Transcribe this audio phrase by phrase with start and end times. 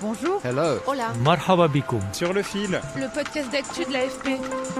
[0.00, 0.40] Bonjour.
[0.44, 0.78] Hello.
[0.86, 1.12] Hola.
[1.24, 2.00] Marhaba bikoum.
[2.12, 4.38] Sur le fil, Le podcast d'actu de l'AFP.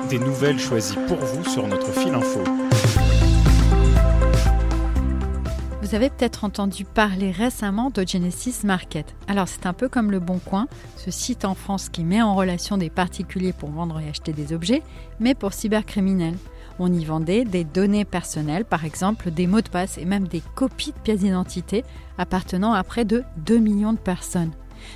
[0.08, 2.40] des nouvelles choisies pour vous sur notre fil info.
[5.82, 9.14] Vous avez peut-être entendu parler récemment de Genesis Market.
[9.26, 12.34] Alors c'est un peu comme le Bon Coin, ce site en France qui met en
[12.34, 14.82] relation des particuliers pour vendre et acheter des objets,
[15.18, 16.36] mais pour cybercriminels.
[16.78, 20.42] On y vendait des données personnelles, par exemple des mots de passe et même des
[20.54, 21.84] copies de pièces d'identité
[22.18, 24.52] appartenant à près de 2 millions de personnes.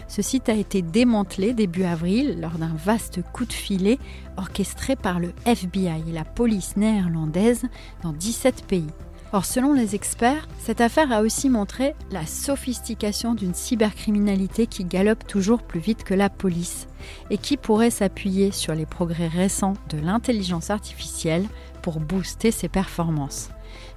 [0.08, 3.98] Ce site a été démantelé début avril lors d'un vaste coup de filet
[4.36, 7.64] orchestré par le FBI et la police néerlandaise
[8.02, 8.86] dans 17 pays.
[9.34, 15.26] Or, selon les experts, cette affaire a aussi montré la sophistication d'une cybercriminalité qui galope
[15.26, 16.86] toujours plus vite que la police
[17.30, 21.46] et qui pourrait s'appuyer sur les progrès récents de l'intelligence artificielle
[21.80, 23.48] pour booster ses performances.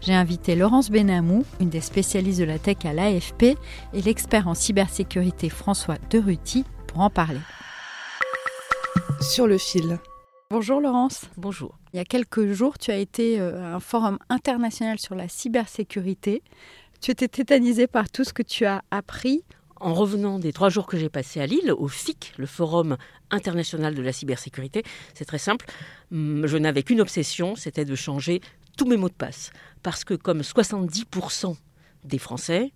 [0.02, 3.44] J'ai invité Laurence Benamou, une des spécialistes de la tech à l'AFP,
[3.94, 7.40] et l'expert en cybersécurité François Deruty pour en parler.
[9.22, 10.00] Sur le fil.
[10.52, 11.26] Bonjour Laurence.
[11.38, 11.78] Bonjour.
[11.94, 15.28] Il y a quelques jours, tu as été euh, à un forum international sur la
[15.28, 16.44] cybersécurité.
[17.02, 19.44] Tu étais tétanisée par tout ce que tu as appris.
[19.80, 22.96] En revenant des trois jours que j'ai passés à Lille, au FIC, le Forum
[23.30, 25.66] international de la cybersécurité, c'est très simple.
[26.12, 28.42] Hum, Je n'avais qu'une obsession, c'était de changer
[28.76, 29.52] tous mes mots de passe.
[29.84, 31.56] Parce que comme 70%
[32.04, 32.72] des Français,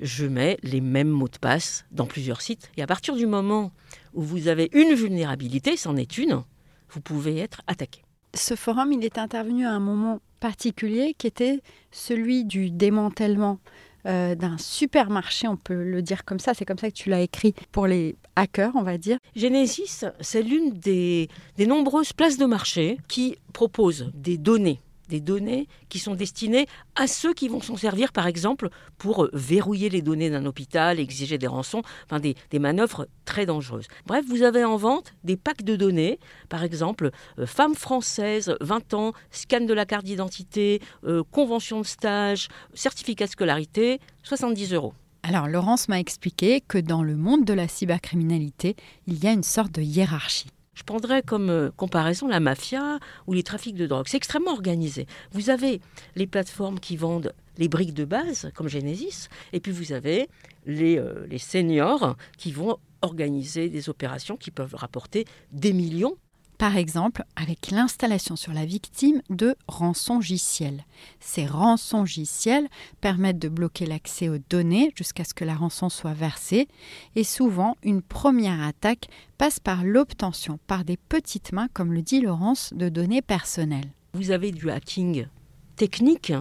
[0.00, 2.70] je mets les mêmes mots de passe dans plusieurs sites.
[2.76, 3.72] Et à partir du moment
[4.14, 6.42] où vous avez une vulnérabilité, c'en est une,
[6.90, 8.02] vous pouvez être attaqué.
[8.34, 13.58] Ce forum, il est intervenu à un moment particulier qui était celui du démantèlement
[14.06, 17.20] euh, d'un supermarché, on peut le dire comme ça, c'est comme ça que tu l'as
[17.20, 19.18] écrit pour les hackers, on va dire.
[19.34, 25.68] Genesis, c'est l'une des, des nombreuses places de marché qui proposent des données des données
[25.88, 30.02] qui sont destinées à ceux qui vont s'en servir, par exemple, pour euh, verrouiller les
[30.02, 33.86] données d'un hôpital, exiger des rançons, enfin des, manœuvres très dangereuses.
[34.06, 38.94] Bref, vous avez en vente des packs de données, par exemple, euh, femme française, 20
[38.94, 44.94] ans, scan de la carte d'identité, euh, convention de stage, certificat de scolarité, 70 euros.
[45.22, 48.76] Alors Laurence m'a expliqué que dans le monde de la cybercriminalité,
[49.06, 50.48] il y a une sorte de hiérarchie.
[50.78, 54.06] Je prendrais comme euh, comparaison la mafia ou les trafics de drogue.
[54.06, 55.08] C'est extrêmement organisé.
[55.32, 55.80] Vous avez
[56.14, 60.28] les plateformes qui vendent les briques de base, comme Genesis, et puis vous avez
[60.66, 66.16] les, euh, les seniors qui vont organiser des opérations qui peuvent rapporter des millions.
[66.58, 70.84] Par exemple, avec l'installation sur la victime de rançongiciels.
[71.20, 72.68] Ces rançongiciels
[73.00, 76.66] permettent de bloquer l'accès aux données jusqu'à ce que la rançon soit versée
[77.14, 79.06] et souvent une première attaque
[79.38, 83.92] passe par l'obtention par des petites mains, comme le dit Laurence, de données personnelles.
[84.14, 85.28] Vous avez du hacking
[85.78, 86.32] technique.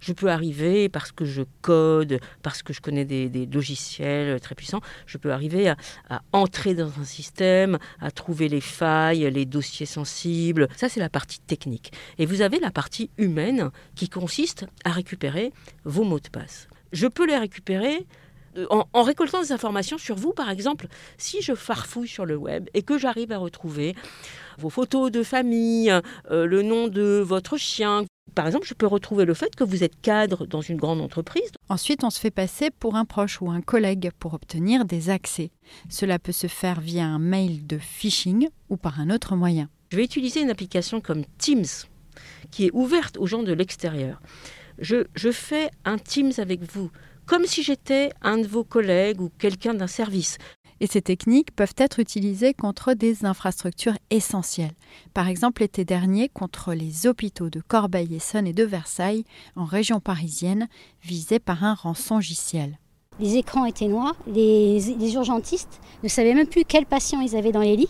[0.00, 4.80] Je peux arriver parce que je code, parce que je connais des, logiciels très puissants,
[5.06, 5.76] je peux arriver à,
[6.32, 10.68] entrer dans un système, à trouver les failles, les dossiers sensibles.
[10.76, 11.92] Ça, c'est la partie technique.
[12.18, 15.52] Et vous avez la partie humaine qui consiste à récupérer
[15.84, 16.68] vos mots de passe.
[16.92, 18.06] Je peux les récupérer
[18.56, 20.86] euh, en, en, récoltant des informations sur vous, par exemple,
[21.18, 23.96] si je farfouille sur le web et que j'arrive à retrouver
[24.58, 25.90] vos photos de famille,
[26.30, 28.04] euh, le nom de votre chien.
[28.34, 31.50] Par exemple, je peux retrouver le fait que vous êtes cadre dans une grande entreprise.
[31.68, 35.50] Ensuite, on se fait passer pour un proche ou un collègue pour obtenir des accès.
[35.88, 39.68] Cela peut se faire via un mail de phishing ou par un autre moyen.
[39.90, 41.86] Je vais utiliser une application comme Teams,
[42.50, 44.20] qui est ouverte aux gens de l'extérieur.
[44.78, 46.90] Je, je fais un Teams avec vous,
[47.26, 50.38] comme si j'étais un de vos collègues ou quelqu'un d'un service.
[50.80, 54.74] Et ces techniques peuvent être utilisées contre des infrastructures essentielles.
[55.12, 59.24] Par exemple, l'été dernier, contre les hôpitaux de Corbeil-Essonnes et de Versailles,
[59.56, 60.68] en région parisienne,
[61.02, 62.78] visés par un rançongiciel.
[63.20, 67.52] Les écrans étaient noirs, les, les urgentistes ne savaient même plus quels patients ils avaient
[67.52, 67.88] dans les lits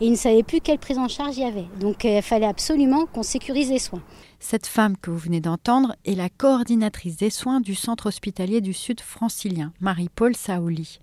[0.00, 1.66] et ils ne savaient plus quelle prise en charge il y avait.
[1.80, 4.02] Donc il fallait absolument qu'on sécurise les soins.
[4.40, 8.72] Cette femme que vous venez d'entendre est la coordinatrice des soins du centre hospitalier du
[8.72, 11.01] Sud francilien, Marie-Paul Saouli.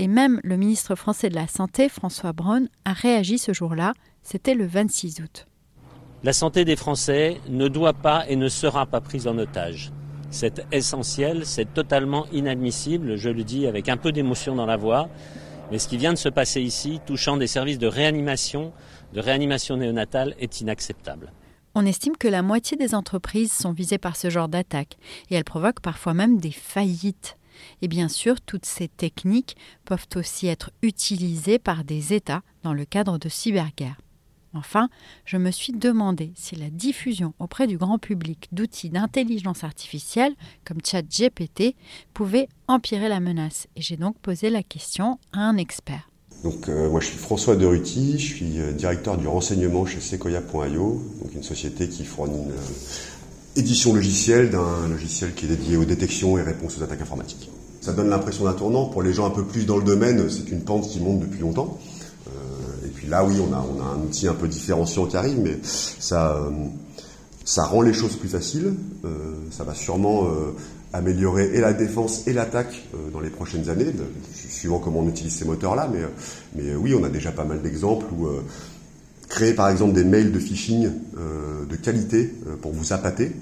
[0.00, 4.54] Et même le ministre français de la Santé, François Braun, a réagi ce jour-là, c'était
[4.54, 5.48] le 26 août.
[6.22, 9.92] La santé des Français ne doit pas et ne sera pas prise en otage.
[10.30, 15.08] C'est essentiel, c'est totalement inadmissible, je le dis avec un peu d'émotion dans la voix.
[15.72, 18.72] Mais ce qui vient de se passer ici, touchant des services de réanimation,
[19.14, 21.32] de réanimation néonatale, est inacceptable.
[21.74, 24.96] On estime que la moitié des entreprises sont visées par ce genre d'attaque
[25.30, 27.36] et elles provoquent parfois même des faillites.
[27.82, 32.84] Et bien sûr, toutes ces techniques peuvent aussi être utilisées par des États dans le
[32.84, 33.96] cadre de cyberguerre.
[34.54, 34.88] Enfin,
[35.24, 40.34] je me suis demandé si la diffusion auprès du grand public d'outils d'intelligence artificielle
[40.64, 41.74] comme ChatGPT
[42.14, 43.68] pouvait empirer la menace.
[43.76, 46.08] Et j'ai donc posé la question à un expert.
[46.44, 51.02] Donc, euh, moi, je suis François Deruti, je suis euh, directeur du renseignement chez Sequoia.io,
[51.20, 52.56] donc une société qui fournit euh,
[53.56, 57.50] édition logicielle d'un logiciel qui est dédié aux détections et réponses aux attaques informatiques.
[57.80, 58.86] Ça donne l'impression d'un tournant.
[58.86, 61.40] Pour les gens un peu plus dans le domaine, c'est une pente qui monte depuis
[61.40, 61.78] longtemps.
[62.84, 65.38] et puis là, oui, on a, on a un outil un peu différenciant qui arrive,
[65.40, 66.50] mais ça,
[67.44, 68.74] ça rend les choses plus faciles.
[69.50, 70.28] ça va sûrement
[70.92, 73.92] améliorer et la défense et l'attaque euh, dans les prochaines années,
[74.32, 75.88] suivant comment on utilise ces moteurs-là.
[75.92, 76.08] Mais, euh,
[76.54, 78.28] mais euh, oui, on a déjà pas mal d'exemples où
[79.28, 80.90] créer par exemple des mails de phishing
[81.68, 82.32] de qualité
[82.62, 83.32] pour vous appâter,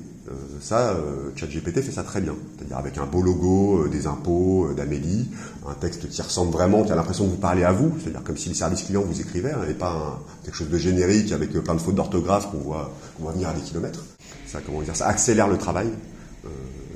[0.61, 0.97] ça,
[1.37, 2.35] ChatGPT fait ça très bien.
[2.57, 5.29] C'est-à-dire avec un beau logo, des impôts, d'Amélie,
[5.69, 8.37] un texte qui ressemble vraiment, qui a l'impression que vous parlez à vous, c'est-à-dire comme
[8.37, 11.75] si le service client vous écrivait, hein, et pas quelque chose de générique avec plein
[11.75, 14.05] de fautes d'orthographe qu'on voit, voit venir à des kilomètres.
[14.47, 15.89] Ça, comment dire, ça accélère le travail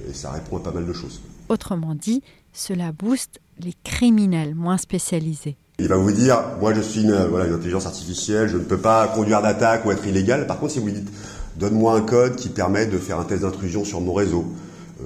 [0.08, 1.20] et ça répond à pas mal de choses.
[1.48, 2.22] Autrement dit,
[2.52, 5.56] cela booste les criminels moins spécialisés.
[5.80, 8.76] Il va vous dire, moi je suis une, voilà, une intelligence artificielle, je ne peux
[8.76, 10.46] pas conduire d'attaque ou être illégal.
[10.46, 11.08] Par contre, si vous dites,
[11.56, 14.44] donne-moi un code qui permet de faire un test d'intrusion sur mon réseau,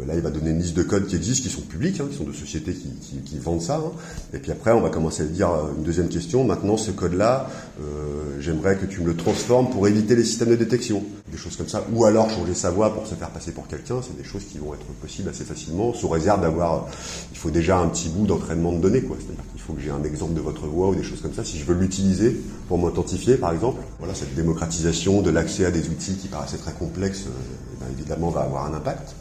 [0.07, 2.17] là, il va donner une liste de codes qui existent, qui sont publics, hein, qui
[2.17, 3.77] sont de sociétés qui, vendent ça.
[3.77, 3.93] Hein.
[4.33, 6.45] Et puis après, on va commencer à dire euh, une deuxième question.
[6.45, 7.49] Maintenant, ce code-là,
[7.81, 11.03] euh, j'aimerais que tu me le transformes pour éviter les systèmes de détection.
[11.31, 11.85] Des choses comme ça.
[11.93, 13.97] Ou alors changer sa voix pour se faire passer pour quelqu'un.
[14.03, 16.87] C'est des choses qui vont être possibles assez facilement, sous réserve d'avoir...
[17.33, 19.03] Il faut déjà un petit bout d'entraînement de données.
[19.03, 19.17] quoi.
[19.19, 21.45] C'est-à-dire qu'il faut que j'ai un exemple de votre voix ou des choses comme ça.
[21.45, 25.89] Si je veux l'utiliser pour m'authentifier, par exemple, voilà, cette démocratisation de l'accès à des
[25.89, 29.15] outils qui paraissaient très complexes, eh ben, évidemment, va avoir un impact.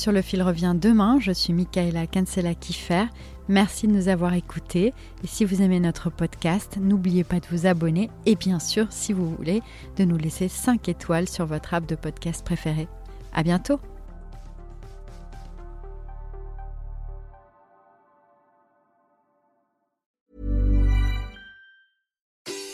[0.00, 1.18] Sur le fil revient demain.
[1.20, 3.04] Je suis Michaela Cancela Kiffer.
[3.48, 4.94] Merci de nous avoir écoutés.
[5.22, 9.12] Et si vous aimez notre podcast, n'oubliez pas de vous abonner et bien sûr, si
[9.12, 9.60] vous voulez,
[9.98, 12.88] de nous laisser 5 étoiles sur votre app de podcast préféré.
[13.34, 13.78] À bientôt!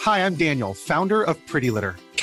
[0.06, 1.96] Hi, I'm Daniel, founder of Pretty Litter.